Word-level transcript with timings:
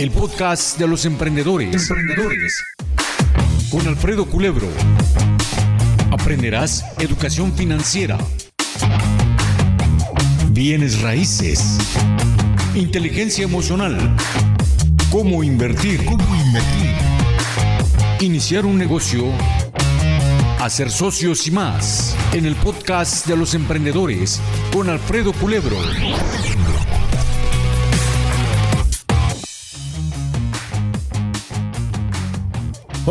el 0.00 0.10
podcast 0.10 0.78
de 0.78 0.88
los 0.88 1.04
emprendedores. 1.04 1.90
Emprendedores. 1.90 2.58
Con 3.70 3.86
Alfredo 3.86 4.24
Culebro. 4.24 4.66
Aprenderás 6.10 6.86
educación 6.98 7.52
financiera, 7.52 8.16
bienes 10.52 11.02
raíces, 11.02 11.76
inteligencia 12.74 13.44
emocional, 13.44 14.16
cómo 15.10 15.44
invertir, 15.44 16.02
cómo 16.06 16.34
invertir, 16.46 16.94
iniciar 18.20 18.64
un 18.64 18.78
negocio, 18.78 19.26
hacer 20.60 20.90
socios 20.90 21.46
y 21.46 21.50
más 21.50 22.16
en 22.32 22.46
el 22.46 22.56
podcast 22.56 23.26
de 23.26 23.36
los 23.36 23.52
emprendedores 23.52 24.40
con 24.72 24.88
Alfredo 24.88 25.34
Culebro. 25.34 25.76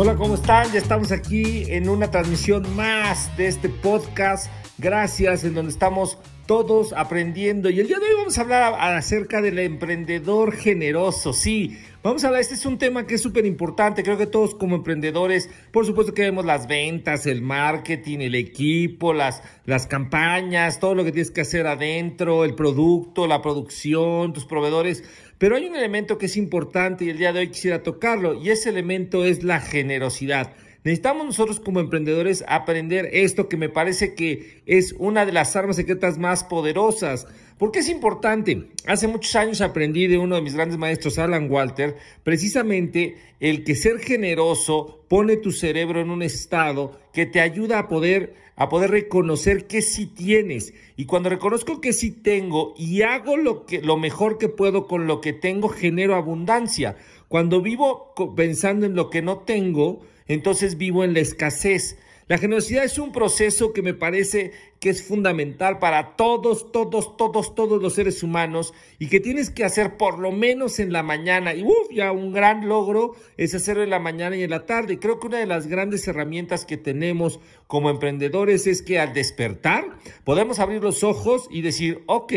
Hola, 0.02 0.16
¿cómo 0.16 0.34
están? 0.34 0.72
Ya 0.72 0.78
estamos 0.78 1.12
aquí 1.12 1.64
en 1.68 1.86
una 1.90 2.10
transmisión 2.10 2.74
más 2.74 3.36
de 3.36 3.48
este 3.48 3.68
podcast. 3.68 4.50
Gracias, 4.78 5.44
en 5.44 5.52
donde 5.52 5.70
estamos 5.70 6.16
todos 6.50 6.92
aprendiendo. 6.94 7.70
Y 7.70 7.78
el 7.78 7.86
día 7.86 8.00
de 8.00 8.06
hoy 8.06 8.14
vamos 8.16 8.36
a 8.36 8.40
hablar 8.40 8.74
acerca 8.96 9.40
del 9.40 9.60
emprendedor 9.60 10.50
generoso. 10.50 11.32
Sí, 11.32 11.78
vamos 12.02 12.24
a 12.24 12.26
hablar, 12.26 12.40
este 12.40 12.54
es 12.54 12.66
un 12.66 12.76
tema 12.76 13.06
que 13.06 13.14
es 13.14 13.22
súper 13.22 13.46
importante. 13.46 14.02
Creo 14.02 14.18
que 14.18 14.26
todos 14.26 14.56
como 14.56 14.74
emprendedores, 14.74 15.48
por 15.70 15.86
supuesto 15.86 16.12
que 16.12 16.22
vemos 16.22 16.44
las 16.44 16.66
ventas, 16.66 17.26
el 17.26 17.40
marketing, 17.40 18.18
el 18.18 18.34
equipo, 18.34 19.12
las, 19.12 19.44
las 19.64 19.86
campañas, 19.86 20.80
todo 20.80 20.96
lo 20.96 21.04
que 21.04 21.12
tienes 21.12 21.30
que 21.30 21.42
hacer 21.42 21.68
adentro, 21.68 22.44
el 22.44 22.56
producto, 22.56 23.28
la 23.28 23.42
producción, 23.42 24.32
tus 24.32 24.44
proveedores. 24.44 25.04
Pero 25.38 25.54
hay 25.54 25.66
un 25.66 25.76
elemento 25.76 26.18
que 26.18 26.26
es 26.26 26.36
importante 26.36 27.04
y 27.04 27.10
el 27.10 27.18
día 27.18 27.32
de 27.32 27.38
hoy 27.38 27.48
quisiera 27.50 27.84
tocarlo 27.84 28.34
y 28.34 28.50
ese 28.50 28.70
elemento 28.70 29.24
es 29.24 29.44
la 29.44 29.60
generosidad. 29.60 30.52
Necesitamos 30.82 31.26
nosotros 31.26 31.60
como 31.60 31.80
emprendedores 31.80 32.42
aprender 32.48 33.10
esto 33.12 33.48
que 33.48 33.58
me 33.58 33.68
parece 33.68 34.14
que 34.14 34.62
es 34.64 34.94
una 34.98 35.26
de 35.26 35.32
las 35.32 35.54
armas 35.54 35.76
secretas 35.76 36.16
más 36.16 36.42
poderosas. 36.42 37.26
¿Por 37.58 37.70
qué 37.70 37.80
es 37.80 37.90
importante? 37.90 38.70
Hace 38.86 39.06
muchos 39.06 39.36
años 39.36 39.60
aprendí 39.60 40.06
de 40.06 40.16
uno 40.16 40.36
de 40.36 40.42
mis 40.42 40.54
grandes 40.54 40.78
maestros, 40.78 41.18
Alan 41.18 41.50
Walter, 41.50 41.96
precisamente 42.24 43.18
el 43.40 43.64
que 43.64 43.74
ser 43.74 43.98
generoso 43.98 45.04
pone 45.08 45.36
tu 45.36 45.52
cerebro 45.52 46.00
en 46.00 46.08
un 46.08 46.22
estado 46.22 46.98
que 47.12 47.26
te 47.26 47.42
ayuda 47.42 47.78
a 47.78 47.88
poder 47.88 48.34
a 48.60 48.68
poder 48.68 48.90
reconocer 48.90 49.66
que 49.66 49.80
sí 49.80 50.04
tienes. 50.04 50.74
Y 50.94 51.06
cuando 51.06 51.30
reconozco 51.30 51.80
que 51.80 51.94
sí 51.94 52.10
tengo 52.10 52.74
y 52.76 53.00
hago 53.00 53.38
lo, 53.38 53.64
que, 53.64 53.80
lo 53.80 53.96
mejor 53.96 54.36
que 54.36 54.50
puedo 54.50 54.86
con 54.86 55.06
lo 55.06 55.22
que 55.22 55.32
tengo, 55.32 55.70
genero 55.70 56.14
abundancia. 56.14 56.98
Cuando 57.28 57.62
vivo 57.62 58.12
pensando 58.36 58.84
en 58.84 58.94
lo 58.96 59.08
que 59.08 59.22
no 59.22 59.38
tengo, 59.38 60.02
entonces 60.26 60.76
vivo 60.76 61.04
en 61.04 61.14
la 61.14 61.20
escasez. 61.20 61.96
La 62.30 62.38
generosidad 62.38 62.84
es 62.84 62.96
un 62.96 63.10
proceso 63.10 63.72
que 63.72 63.82
me 63.82 63.92
parece 63.92 64.52
que 64.78 64.88
es 64.88 65.02
fundamental 65.02 65.80
para 65.80 66.14
todos, 66.14 66.70
todos, 66.70 67.16
todos, 67.16 67.56
todos 67.56 67.82
los 67.82 67.94
seres 67.94 68.22
humanos 68.22 68.72
y 69.00 69.08
que 69.08 69.18
tienes 69.18 69.50
que 69.50 69.64
hacer 69.64 69.96
por 69.96 70.20
lo 70.20 70.30
menos 70.30 70.78
en 70.78 70.92
la 70.92 71.02
mañana. 71.02 71.54
Y 71.54 71.64
uf, 71.64 71.90
ya 71.90 72.12
un 72.12 72.30
gran 72.32 72.68
logro 72.68 73.16
es 73.36 73.56
hacerlo 73.56 73.82
en 73.82 73.90
la 73.90 73.98
mañana 73.98 74.36
y 74.36 74.44
en 74.44 74.50
la 74.50 74.64
tarde. 74.64 75.00
Creo 75.00 75.18
que 75.18 75.26
una 75.26 75.38
de 75.38 75.46
las 75.46 75.66
grandes 75.66 76.06
herramientas 76.06 76.64
que 76.64 76.76
tenemos 76.76 77.40
como 77.66 77.90
emprendedores 77.90 78.68
es 78.68 78.80
que 78.80 79.00
al 79.00 79.12
despertar 79.12 79.98
podemos 80.22 80.60
abrir 80.60 80.84
los 80.84 81.02
ojos 81.02 81.48
y 81.50 81.62
decir, 81.62 82.04
ok, 82.06 82.32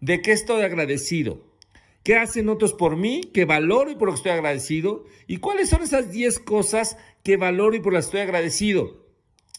¿de 0.00 0.22
qué 0.22 0.32
estoy 0.32 0.62
agradecido? 0.62 1.42
¿Qué 2.04 2.16
hacen 2.16 2.48
otros 2.48 2.72
por 2.72 2.96
mí? 2.96 3.20
¿Qué 3.34 3.44
valoro 3.44 3.90
y 3.90 3.96
por 3.96 4.08
lo 4.08 4.12
que 4.14 4.20
estoy 4.20 4.32
agradecido? 4.32 5.04
¿Y 5.26 5.36
cuáles 5.40 5.68
son 5.68 5.82
esas 5.82 6.10
10 6.10 6.38
cosas 6.38 6.96
que 7.22 7.36
valoro 7.36 7.76
y 7.76 7.80
por 7.80 7.92
las 7.92 8.06
que 8.06 8.16
estoy 8.16 8.20
agradecido? 8.22 9.05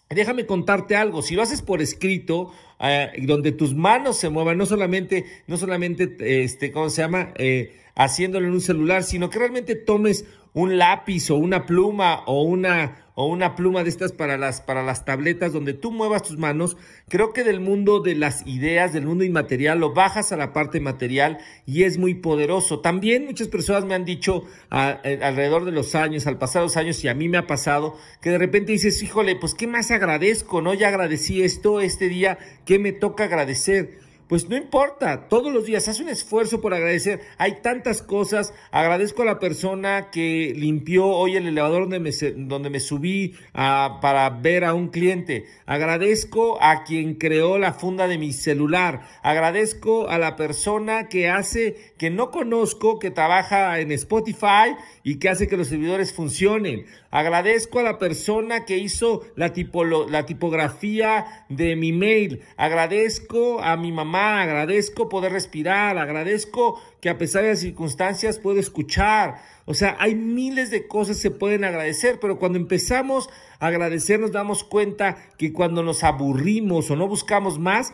Déjame 0.09 0.45
contarte 0.45 0.95
algo, 0.95 1.22
si 1.22 1.35
lo 1.35 1.41
haces 1.41 1.62
por 1.62 1.81
escrito, 1.81 2.53
eh, 2.79 3.12
donde 3.23 3.51
tus 3.51 3.75
manos 3.75 4.18
se 4.18 4.29
muevan, 4.29 4.57
no 4.57 4.66
solamente, 4.66 5.25
no 5.47 5.57
solamente, 5.57 6.16
este, 6.44 6.72
¿cómo 6.72 6.90
se 6.90 7.01
llama? 7.01 7.34
Eh, 7.35 7.75
haciéndolo 7.95 8.47
en 8.47 8.53
un 8.53 8.62
celular, 8.62 9.03
sino 9.03 9.29
que 9.29 9.40
realmente 9.40 9.75
tomes 9.75 10.25
un 10.53 10.78
lápiz 10.78 11.29
o 11.29 11.35
una 11.35 11.66
pluma 11.66 12.23
o 12.25 12.44
una, 12.44 13.06
o 13.19 13.25
una 13.25 13.55
pluma 13.55 13.83
de 13.83 13.89
estas 13.89 14.11
para 14.11 14.38
las, 14.38 14.61
para 14.61 14.83
las 14.83 15.03
tabletas 15.03 15.51
donde 15.51 15.73
tú 15.73 15.91
muevas 15.91 16.22
tus 16.22 16.38
manos, 16.38 16.78
creo 17.09 17.33
que 17.33 17.44
del 17.44 17.59
mundo 17.59 18.00
de 18.00 18.13
las 18.13 18.45
ideas, 18.45 18.94
del 18.94 19.07
mundo 19.07 19.23
inmaterial, 19.23 19.79
lo 19.79 19.91
bajas 19.91 20.31
a 20.31 20.38
la 20.38 20.53
parte 20.53 20.79
material 20.79 21.39
y 21.66 21.81
es 21.81 21.97
muy 21.97 22.13
poderoso. 22.13 22.79
También 22.79 23.25
muchas 23.25 23.47
personas 23.47 23.85
me 23.85 23.95
han 23.95 24.06
dicho 24.06 24.45
eh, 24.72 25.19
alrededor 25.23 25.66
de 25.66 25.72
los 25.72 25.95
años, 25.95 26.27
al 26.27 26.38
pasar 26.38 26.61
los 26.61 26.77
años, 26.77 27.03
y 27.03 27.07
a 27.07 27.16
mí 27.16 27.27
me 27.27 27.39
ha 27.39 27.47
pasado, 27.47 27.97
que 28.22 28.29
de 28.29 28.38
repente 28.38 28.73
dices, 28.73 29.01
híjole, 29.01 29.35
pues 29.35 29.56
qué 29.56 29.66
más 29.66 29.89
agradezco, 29.89 30.61
¿no? 30.61 30.75
Ya 30.75 30.89
agradecí 30.89 31.41
esto 31.41 31.81
este 31.81 32.09
día, 32.09 32.38
¿qué 32.66 32.77
me 32.77 32.91
toca 32.91 33.23
agradecer? 33.23 33.97
Pues 34.27 34.49
no 34.49 34.57
importa, 34.57 35.29
todos 35.29 35.53
los 35.53 35.65
días 35.65 35.88
haz 35.88 36.01
un 36.01 36.09
esfuerzo 36.09 36.59
por 36.59 36.73
agradecer. 36.73 37.21
Hay 37.38 37.61
tantas 37.61 38.01
cosas. 38.01 38.53
Agradezco 38.71 39.21
a 39.21 39.25
la 39.25 39.39
persona 39.39 40.09
que 40.11 40.53
limpió 40.53 41.07
hoy 41.07 41.38
el 41.38 41.47
elevador 41.47 41.89
donde 41.89 41.99
me, 41.99 42.11
donde 42.35 42.69
me 42.69 42.81
subí 42.81 43.35
para 43.53 44.29
ver 44.29 44.65
a 44.65 44.73
un 44.73 44.89
cliente. 44.89 45.45
Agradezco 45.65 46.61
a 46.61 46.83
quien 46.83 47.15
creó 47.15 47.57
la 47.57 47.71
funda 47.71 48.07
de 48.09 48.17
mi 48.17 48.33
celular. 48.33 49.07
Agradezco 49.23 50.09
a 50.09 50.17
la 50.17 50.35
persona 50.35 51.07
que 51.07 51.29
hace, 51.29 51.94
que 51.97 52.09
no 52.09 52.29
conozco, 52.29 52.99
que 52.99 53.11
trabaja 53.11 53.79
en 53.79 53.94
Spotify 53.94 54.75
y 55.03 55.19
que 55.19 55.29
hace 55.29 55.47
que 55.47 55.55
los 55.55 55.69
servidores 55.69 56.11
funcionen. 56.11 56.85
Agradezco 57.11 57.79
a 57.79 57.83
la 57.83 57.97
persona 57.97 58.65
que 58.65 58.77
hizo 58.77 59.21
la, 59.35 59.53
la 60.09 60.25
tipografía 60.25 61.45
de 61.47 61.77
mi 61.77 61.94
mail. 61.94 62.41
Agradezco 62.57 63.61
a 63.61 63.77
mi 63.77 63.94
mamá. 63.94 64.16
Agradezco 64.17 65.09
poder 65.09 65.31
respirar. 65.31 65.97
Agradezco 65.97 66.81
que 67.01 67.09
a 67.09 67.17
pesar 67.17 67.44
de 67.44 67.50
las 67.50 67.59
circunstancias 67.59 68.39
puedo 68.39 68.59
escuchar. 68.59 69.41
O 69.66 69.73
sea, 69.73 69.95
hay 70.00 70.16
miles 70.16 70.72
de 70.72 70.88
cosas 70.88 71.17
que 71.17 71.23
se 71.23 71.31
pueden 71.31 71.63
agradecer, 71.63 72.19
pero 72.19 72.39
cuando 72.39 72.57
empezamos 72.57 73.29
a 73.59 73.67
agradecer 73.67 74.19
nos 74.19 74.31
damos 74.31 74.63
cuenta 74.63 75.17
que 75.38 75.51
cuando 75.51 75.83
nos 75.83 76.03
aburrimos 76.03 76.89
o 76.89 76.95
no 76.95 77.07
buscamos 77.07 77.59
más, 77.59 77.94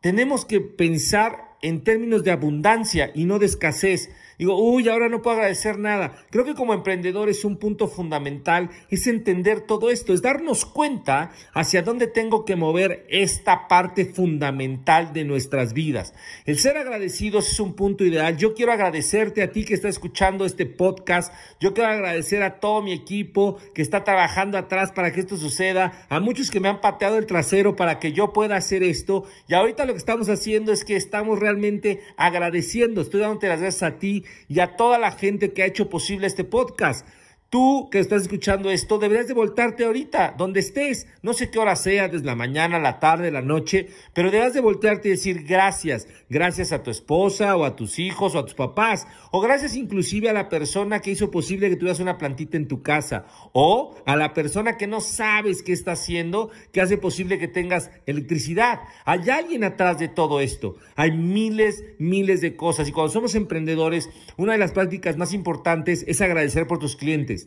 tenemos 0.00 0.44
que 0.44 0.60
pensar 0.60 1.47
en 1.62 1.82
términos 1.82 2.24
de 2.24 2.30
abundancia 2.30 3.10
y 3.14 3.24
no 3.24 3.38
de 3.38 3.46
escasez. 3.46 4.10
Digo, 4.38 4.56
uy, 4.56 4.88
ahora 4.88 5.08
no 5.08 5.20
puedo 5.20 5.36
agradecer 5.36 5.80
nada. 5.80 6.14
Creo 6.30 6.44
que 6.44 6.54
como 6.54 6.72
emprendedor 6.72 7.28
es 7.28 7.44
un 7.44 7.56
punto 7.56 7.88
fundamental, 7.88 8.70
es 8.88 9.08
entender 9.08 9.62
todo 9.62 9.90
esto, 9.90 10.14
es 10.14 10.22
darnos 10.22 10.64
cuenta 10.64 11.32
hacia 11.54 11.82
dónde 11.82 12.06
tengo 12.06 12.44
que 12.44 12.54
mover 12.54 13.04
esta 13.08 13.66
parte 13.66 14.04
fundamental 14.04 15.12
de 15.12 15.24
nuestras 15.24 15.72
vidas. 15.72 16.14
El 16.44 16.56
ser 16.56 16.76
agradecidos 16.76 17.50
es 17.50 17.58
un 17.58 17.74
punto 17.74 18.04
ideal. 18.04 18.36
Yo 18.36 18.54
quiero 18.54 18.70
agradecerte 18.70 19.42
a 19.42 19.50
ti 19.50 19.64
que 19.64 19.74
está 19.74 19.88
escuchando 19.88 20.44
este 20.44 20.66
podcast. 20.66 21.32
Yo 21.58 21.74
quiero 21.74 21.90
agradecer 21.90 22.44
a 22.44 22.60
todo 22.60 22.80
mi 22.80 22.92
equipo 22.92 23.58
que 23.74 23.82
está 23.82 24.04
trabajando 24.04 24.56
atrás 24.56 24.92
para 24.92 25.12
que 25.12 25.18
esto 25.18 25.36
suceda, 25.36 26.06
a 26.08 26.20
muchos 26.20 26.52
que 26.52 26.60
me 26.60 26.68
han 26.68 26.80
pateado 26.80 27.18
el 27.18 27.26
trasero 27.26 27.74
para 27.74 27.98
que 27.98 28.12
yo 28.12 28.32
pueda 28.32 28.54
hacer 28.54 28.84
esto. 28.84 29.24
Y 29.48 29.54
ahorita 29.54 29.84
lo 29.84 29.94
que 29.94 29.98
estamos 29.98 30.28
haciendo 30.28 30.72
es 30.72 30.84
que 30.84 30.94
estamos 30.94 31.40
realmente 31.48 32.00
agradeciendo. 32.16 33.00
Estoy 33.00 33.20
dándote 33.20 33.48
las 33.48 33.60
gracias 33.60 33.82
a 33.82 33.98
ti 33.98 34.24
y 34.48 34.60
a 34.60 34.76
toda 34.76 34.98
la 34.98 35.12
gente 35.12 35.52
que 35.52 35.62
ha 35.62 35.66
hecho 35.66 35.88
posible 35.88 36.26
este 36.26 36.44
podcast. 36.44 37.06
Tú 37.50 37.88
que 37.90 37.98
estás 37.98 38.20
escuchando 38.20 38.68
esto, 38.68 38.98
deberías 38.98 39.26
de 39.26 39.32
voltarte 39.32 39.86
ahorita, 39.86 40.34
donde 40.36 40.60
estés. 40.60 41.06
No 41.22 41.32
sé 41.32 41.50
qué 41.50 41.58
hora 41.58 41.76
sea, 41.76 42.06
desde 42.08 42.26
la 42.26 42.34
mañana, 42.34 42.78
la 42.78 43.00
tarde, 43.00 43.30
la 43.30 43.40
noche, 43.40 43.88
pero 44.12 44.30
deberás 44.30 44.52
de 44.52 44.60
voltearte 44.60 45.08
y 45.08 45.12
decir 45.12 45.44
gracias. 45.44 46.08
Gracias 46.28 46.72
a 46.72 46.82
tu 46.82 46.90
esposa 46.90 47.56
o 47.56 47.64
a 47.64 47.74
tus 47.74 47.98
hijos 47.98 48.34
o 48.34 48.40
a 48.40 48.44
tus 48.44 48.52
papás. 48.52 49.06
O 49.30 49.40
gracias 49.40 49.76
inclusive 49.76 50.28
a 50.28 50.34
la 50.34 50.50
persona 50.50 51.00
que 51.00 51.10
hizo 51.10 51.30
posible 51.30 51.70
que 51.70 51.76
tuvieras 51.76 52.00
una 52.00 52.18
plantita 52.18 52.58
en 52.58 52.68
tu 52.68 52.82
casa. 52.82 53.24
O 53.52 53.96
a 54.04 54.14
la 54.14 54.34
persona 54.34 54.76
que 54.76 54.86
no 54.86 55.00
sabes 55.00 55.62
qué 55.62 55.72
está 55.72 55.92
haciendo, 55.92 56.50
que 56.70 56.82
hace 56.82 56.98
posible 56.98 57.38
que 57.38 57.48
tengas 57.48 57.90
electricidad. 58.04 58.80
Hay 59.06 59.30
alguien 59.30 59.64
atrás 59.64 59.98
de 59.98 60.08
todo 60.08 60.42
esto. 60.42 60.76
Hay 60.96 61.12
miles, 61.12 61.82
miles 61.98 62.42
de 62.42 62.56
cosas. 62.56 62.88
Y 62.88 62.92
cuando 62.92 63.10
somos 63.10 63.34
emprendedores, 63.34 64.10
una 64.36 64.52
de 64.52 64.58
las 64.58 64.72
prácticas 64.72 65.16
más 65.16 65.32
importantes 65.32 66.04
es 66.06 66.20
agradecer 66.20 66.66
por 66.66 66.78
tus 66.78 66.94
clientes. 66.94 67.37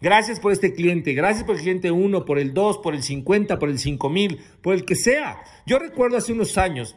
Gracias 0.00 0.40
por 0.40 0.52
este 0.52 0.74
cliente, 0.74 1.14
gracias 1.14 1.44
por 1.44 1.56
el 1.56 1.62
cliente 1.62 1.90
1, 1.90 2.24
por 2.24 2.38
el 2.38 2.52
2, 2.52 2.78
por 2.78 2.94
el 2.94 3.02
50, 3.02 3.58
por 3.58 3.68
el 3.68 3.78
5000, 3.78 4.40
por 4.60 4.74
el 4.74 4.84
que 4.84 4.96
sea. 4.96 5.38
Yo 5.66 5.78
recuerdo 5.78 6.16
hace 6.16 6.32
unos 6.32 6.58
años 6.58 6.96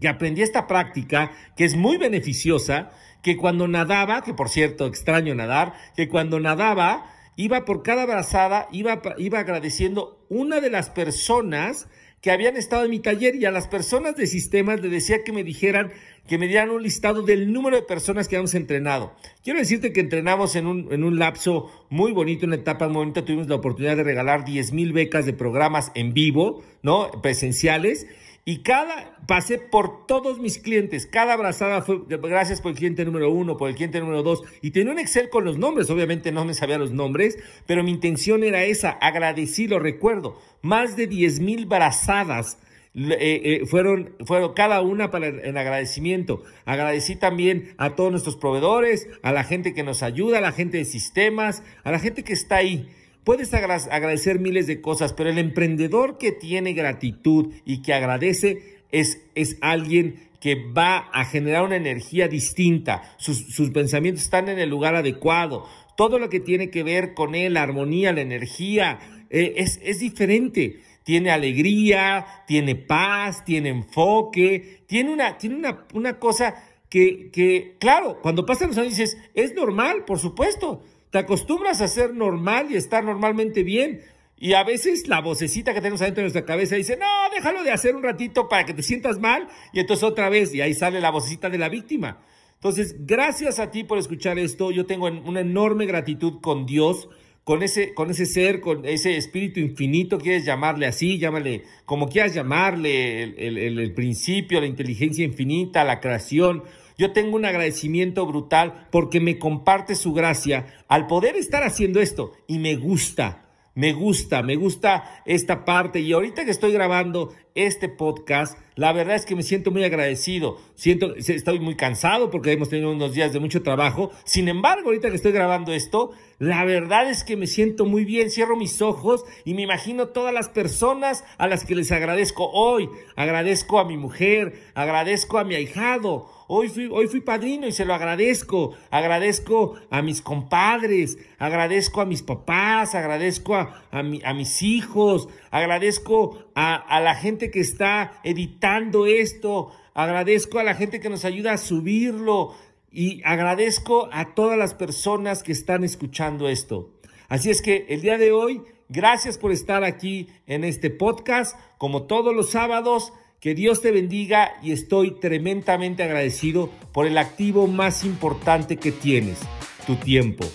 que 0.00 0.08
aprendí 0.08 0.42
esta 0.42 0.66
práctica 0.66 1.32
que 1.56 1.64
es 1.64 1.76
muy 1.76 1.96
beneficiosa, 1.96 2.90
que 3.22 3.36
cuando 3.36 3.68
nadaba, 3.68 4.22
que 4.22 4.34
por 4.34 4.48
cierto 4.48 4.86
extraño 4.86 5.34
nadar, 5.34 5.74
que 5.94 6.08
cuando 6.08 6.40
nadaba 6.40 7.06
iba 7.36 7.64
por 7.64 7.82
cada 7.82 8.02
abrazada, 8.02 8.68
iba, 8.72 9.00
iba 9.18 9.38
agradeciendo 9.38 10.24
una 10.28 10.60
de 10.60 10.70
las 10.70 10.90
personas 10.90 11.88
que 12.22 12.30
habían 12.30 12.56
estado 12.56 12.84
en 12.84 12.90
mi 12.90 13.00
taller 13.00 13.34
y 13.34 13.44
a 13.44 13.50
las 13.50 13.66
personas 13.66 14.16
de 14.16 14.28
sistemas 14.28 14.80
les 14.80 14.92
decía 14.92 15.24
que 15.24 15.32
me 15.32 15.42
dijeran 15.42 15.92
que 16.28 16.38
me 16.38 16.46
dieran 16.46 16.70
un 16.70 16.80
listado 16.80 17.22
del 17.22 17.52
número 17.52 17.74
de 17.74 17.82
personas 17.82 18.28
que 18.28 18.36
hemos 18.36 18.54
entrenado. 18.54 19.12
Quiero 19.42 19.58
decirte 19.58 19.92
que 19.92 19.98
entrenamos 19.98 20.54
en 20.54 20.68
un, 20.68 20.92
en 20.92 21.02
un 21.02 21.18
lapso 21.18 21.68
muy 21.90 22.12
bonito, 22.12 22.46
una 22.46 22.54
etapa 22.54 22.86
muy 22.86 22.98
bonita. 22.98 23.24
Tuvimos 23.24 23.48
la 23.48 23.56
oportunidad 23.56 23.96
de 23.96 24.04
regalar 24.04 24.44
10 24.44 24.72
mil 24.72 24.92
becas 24.92 25.26
de 25.26 25.32
programas 25.32 25.90
en 25.96 26.14
vivo, 26.14 26.62
¿no? 26.82 27.10
Presenciales. 27.22 28.06
Y 28.44 28.64
cada, 28.64 29.16
pasé 29.28 29.58
por 29.58 30.06
todos 30.06 30.40
mis 30.40 30.58
clientes, 30.58 31.06
cada 31.06 31.34
abrazada 31.34 31.82
fue 31.82 32.00
gracias 32.08 32.60
por 32.60 32.72
el 32.72 32.76
cliente 32.76 33.04
número 33.04 33.30
uno, 33.30 33.56
por 33.56 33.68
el 33.68 33.76
cliente 33.76 34.00
número 34.00 34.24
dos, 34.24 34.42
y 34.60 34.72
tenía 34.72 34.92
un 34.92 34.98
Excel 34.98 35.30
con 35.30 35.44
los 35.44 35.58
nombres, 35.58 35.88
obviamente 35.90 36.32
no 36.32 36.44
me 36.44 36.54
sabía 36.54 36.76
los 36.76 36.90
nombres, 36.90 37.38
pero 37.66 37.84
mi 37.84 37.92
intención 37.92 38.42
era 38.42 38.64
esa, 38.64 38.90
agradecí, 38.90 39.68
lo 39.68 39.78
recuerdo, 39.78 40.40
más 40.60 40.96
de 40.96 41.06
10 41.06 41.38
mil 41.38 41.66
brazadas 41.66 42.58
eh, 42.94 43.40
eh, 43.62 43.66
fueron, 43.66 44.14
fueron 44.26 44.52
cada 44.52 44.82
una 44.82 45.10
para 45.10 45.28
el, 45.28 45.56
agradecimiento. 45.56 46.42
Agradecí 46.66 47.16
también 47.16 47.74
a 47.78 47.94
todos 47.94 48.10
nuestros 48.10 48.36
proveedores, 48.36 49.08
a 49.22 49.32
la 49.32 49.44
gente 49.44 49.72
que 49.72 49.82
nos 49.82 50.02
ayuda, 50.02 50.38
a 50.38 50.42
la 50.42 50.52
gente 50.52 50.76
de 50.76 50.84
sistemas, 50.84 51.62
a 51.84 51.90
la 51.90 51.98
gente 51.98 52.22
que 52.22 52.34
está 52.34 52.56
ahí. 52.56 52.90
Puedes 53.24 53.54
agradecer 53.54 54.40
miles 54.40 54.66
de 54.66 54.80
cosas, 54.80 55.12
pero 55.12 55.30
el 55.30 55.38
emprendedor 55.38 56.18
que 56.18 56.32
tiene 56.32 56.72
gratitud 56.72 57.52
y 57.64 57.82
que 57.82 57.94
agradece 57.94 58.80
es, 58.90 59.20
es 59.34 59.58
alguien 59.60 60.28
que 60.40 60.56
va 60.56 60.98
a 61.12 61.24
generar 61.24 61.62
una 61.62 61.76
energía 61.76 62.26
distinta. 62.26 63.14
Sus, 63.18 63.70
pensamientos 63.70 64.24
están 64.24 64.48
en 64.48 64.58
el 64.58 64.68
lugar 64.68 64.96
adecuado. 64.96 65.66
Todo 65.96 66.18
lo 66.18 66.28
que 66.28 66.40
tiene 66.40 66.70
que 66.70 66.82
ver 66.82 67.14
con 67.14 67.36
él, 67.36 67.54
la 67.54 67.62
armonía, 67.62 68.12
la 68.12 68.22
energía, 68.22 68.98
eh, 69.30 69.54
es, 69.56 69.78
es 69.82 70.00
diferente 70.00 70.80
tiene 71.04 71.30
alegría, 71.30 72.24
tiene 72.46 72.76
paz, 72.76 73.44
tiene 73.44 73.70
enfoque, 73.70 74.84
tiene 74.86 75.12
una, 75.12 75.36
tiene 75.36 75.56
una, 75.56 75.84
una 75.94 76.18
cosa 76.18 76.54
que, 76.88 77.30
que, 77.32 77.76
claro, 77.80 78.20
cuando 78.22 78.46
pasan 78.46 78.68
los 78.68 78.78
años 78.78 78.96
dices, 78.96 79.16
es 79.34 79.54
normal, 79.54 80.04
por 80.04 80.18
supuesto, 80.18 80.84
te 81.12 81.18
acostumbras 81.18 81.82
a 81.82 81.88
ser 81.88 82.14
normal 82.14 82.68
y 82.70 82.76
estar 82.76 83.04
normalmente 83.04 83.62
bien. 83.62 84.00
Y 84.38 84.54
a 84.54 84.64
veces 84.64 85.06
la 85.08 85.20
vocecita 85.20 85.74
que 85.74 85.80
tenemos 85.80 86.00
adentro 86.00 86.22
de 86.22 86.24
nuestra 86.24 86.46
cabeza 86.46 86.74
dice, 86.74 86.96
no, 86.96 87.06
déjalo 87.34 87.62
de 87.62 87.70
hacer 87.70 87.94
un 87.94 88.02
ratito 88.02 88.48
para 88.48 88.64
que 88.64 88.72
te 88.72 88.82
sientas 88.82 89.20
mal. 89.20 89.46
Y 89.74 89.80
entonces 89.80 90.04
otra 90.04 90.30
vez, 90.30 90.54
y 90.54 90.62
ahí 90.62 90.72
sale 90.72 91.02
la 91.02 91.10
vocecita 91.10 91.50
de 91.50 91.58
la 91.58 91.68
víctima. 91.68 92.22
Entonces, 92.54 92.96
gracias 93.06 93.58
a 93.58 93.70
ti 93.70 93.84
por 93.84 93.98
escuchar 93.98 94.38
esto. 94.38 94.70
Yo 94.70 94.86
tengo 94.86 95.06
una 95.06 95.40
enorme 95.40 95.84
gratitud 95.84 96.40
con 96.40 96.64
Dios 96.64 97.10
con 97.44 97.62
ese, 97.62 97.92
con 97.94 98.10
ese 98.10 98.26
ser, 98.26 98.60
con 98.60 98.86
ese 98.86 99.16
espíritu 99.16 99.60
infinito, 99.60 100.18
quieres 100.18 100.44
llamarle 100.44 100.86
así, 100.86 101.18
llámale 101.18 101.64
como 101.84 102.08
quieras 102.08 102.34
llamarle, 102.34 103.22
el, 103.22 103.58
el, 103.58 103.94
principio, 103.94 104.60
la 104.60 104.66
inteligencia 104.66 105.24
infinita, 105.24 105.84
la 105.84 106.00
creación. 106.00 106.62
Yo 107.02 107.10
tengo 107.10 107.34
un 107.34 107.44
agradecimiento 107.44 108.24
brutal 108.26 108.86
porque 108.92 109.18
me 109.18 109.36
comparte 109.36 109.96
su 109.96 110.12
gracia 110.12 110.66
al 110.86 111.08
poder 111.08 111.34
estar 111.34 111.64
haciendo 111.64 112.00
esto 112.00 112.30
y 112.46 112.60
me 112.60 112.76
gusta. 112.76 113.42
Me 113.74 113.92
gusta, 113.92 114.42
me 114.44 114.54
gusta 114.54 115.22
esta 115.24 115.64
parte 115.64 115.98
y 115.98 116.12
ahorita 116.12 116.44
que 116.44 116.52
estoy 116.52 116.70
grabando 116.72 117.34
este 117.54 117.88
podcast, 117.88 118.56
la 118.74 118.92
verdad 118.92 119.16
es 119.16 119.26
que 119.26 119.34
me 119.34 119.42
siento 119.42 119.70
muy 119.70 119.82
agradecido. 119.82 120.58
Siento, 120.74 121.14
estoy 121.16 121.58
muy 121.58 121.74
cansado 121.74 122.30
porque 122.30 122.52
hemos 122.52 122.68
tenido 122.68 122.92
unos 122.92 123.14
días 123.14 123.32
de 123.32 123.40
mucho 123.40 123.62
trabajo. 123.62 124.10
Sin 124.24 124.48
embargo, 124.48 124.86
ahorita 124.86 125.10
que 125.10 125.16
estoy 125.16 125.32
grabando 125.32 125.72
esto, 125.72 126.12
la 126.38 126.64
verdad 126.64 127.10
es 127.10 127.24
que 127.24 127.36
me 127.36 127.46
siento 127.46 127.84
muy 127.84 128.04
bien. 128.04 128.30
Cierro 128.30 128.56
mis 128.56 128.80
ojos 128.80 129.24
y 129.44 129.54
me 129.54 129.62
imagino 129.62 130.08
todas 130.08 130.32
las 130.32 130.48
personas 130.48 131.24
a 131.38 131.48
las 131.48 131.64
que 131.64 131.74
les 131.74 131.92
agradezco 131.92 132.50
hoy. 132.52 132.88
Agradezco 133.16 133.78
a 133.78 133.84
mi 133.84 133.96
mujer, 133.96 134.54
agradezco 134.74 135.38
a 135.38 135.44
mi 135.44 135.54
ahijado, 135.54 136.28
Hoy 136.54 136.68
fui, 136.68 136.86
hoy 136.92 137.06
fui 137.06 137.22
padrino 137.22 137.66
y 137.66 137.72
se 137.72 137.86
lo 137.86 137.94
agradezco. 137.94 138.74
Agradezco 138.90 139.76
a 139.88 140.02
mis 140.02 140.20
compadres, 140.20 141.16
agradezco 141.38 142.02
a 142.02 142.04
mis 142.04 142.22
papás, 142.22 142.94
agradezco 142.94 143.56
a, 143.56 144.02
mis 144.02 144.60
hijos, 144.60 145.30
agradezco 145.50 146.50
a 146.54 147.00
la 147.00 147.14
gente 147.14 147.50
que 147.50 147.60
está 147.60 148.20
editando 148.22 149.06
esto, 149.06 149.72
agradezco 149.94 150.58
a 150.58 150.62
la 150.62 150.74
gente 150.74 151.00
que 151.00 151.08
nos 151.08 151.24
ayuda 151.24 151.54
a 151.54 151.56
subirlo 151.56 152.54
y 152.90 153.22
agradezco 153.24 154.10
a 154.12 154.34
todas 154.34 154.58
las 154.58 154.74
personas 154.74 155.42
que 155.42 155.52
están 155.52 155.84
escuchando 155.84 156.50
esto. 156.50 156.90
Así 157.30 157.48
es 157.48 157.62
que 157.62 157.86
el 157.88 158.02
día 158.02 158.18
de 158.18 158.30
hoy, 158.30 158.60
gracias 158.90 159.38
por 159.38 159.52
estar 159.52 159.84
aquí 159.84 160.28
en 160.46 160.64
este 160.64 160.90
podcast, 160.90 161.58
como 161.78 162.02
todos 162.02 162.36
los 162.36 162.50
sábados. 162.50 163.14
Que 163.42 163.56
Dios 163.56 163.80
te 163.80 163.90
bendiga 163.90 164.52
y 164.62 164.70
estoy 164.70 165.18
tremendamente 165.18 166.04
agradecido 166.04 166.70
por 166.92 167.08
el 167.08 167.18
activo 167.18 167.66
más 167.66 168.04
importante 168.04 168.76
que 168.76 168.92
tienes, 168.92 169.38
tu 169.84 169.96
tiempo. 169.96 170.48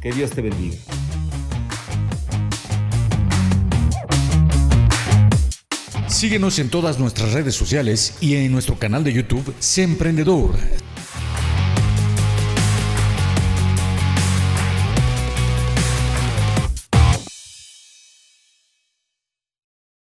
Que 0.00 0.12
Dios 0.12 0.30
te 0.30 0.40
bendiga. 0.40 0.78
Síguenos 6.08 6.58
en 6.58 6.70
todas 6.70 6.98
nuestras 6.98 7.34
redes 7.34 7.54
sociales 7.54 8.16
y 8.22 8.36
en 8.36 8.50
nuestro 8.50 8.78
canal 8.78 9.04
de 9.04 9.12
YouTube, 9.12 9.54
Sé 9.58 9.82
Emprendedor 9.82 10.52